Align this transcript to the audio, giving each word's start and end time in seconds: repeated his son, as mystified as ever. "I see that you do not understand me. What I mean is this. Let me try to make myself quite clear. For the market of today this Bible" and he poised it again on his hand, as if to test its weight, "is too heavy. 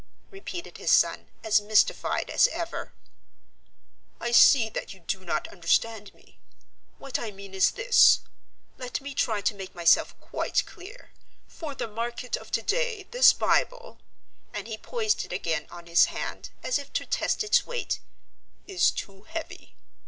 repeated 0.31 0.79
his 0.79 0.89
son, 0.89 1.27
as 1.43 1.61
mystified 1.61 2.31
as 2.31 2.47
ever. 2.47 2.91
"I 4.19 4.31
see 4.31 4.67
that 4.67 4.95
you 4.95 5.01
do 5.01 5.23
not 5.23 5.47
understand 5.49 6.11
me. 6.15 6.39
What 6.97 7.19
I 7.19 7.29
mean 7.29 7.53
is 7.53 7.69
this. 7.73 8.21
Let 8.79 8.99
me 8.99 9.13
try 9.13 9.41
to 9.41 9.53
make 9.53 9.75
myself 9.75 10.19
quite 10.19 10.65
clear. 10.65 11.11
For 11.47 11.75
the 11.75 11.87
market 11.87 12.35
of 12.35 12.49
today 12.49 13.03
this 13.11 13.31
Bible" 13.31 13.99
and 14.55 14.67
he 14.67 14.75
poised 14.79 15.23
it 15.25 15.31
again 15.33 15.67
on 15.69 15.85
his 15.85 16.05
hand, 16.05 16.49
as 16.63 16.79
if 16.79 16.91
to 16.93 17.05
test 17.05 17.43
its 17.43 17.67
weight, 17.67 17.99
"is 18.65 18.89
too 18.89 19.25
heavy. 19.25 19.75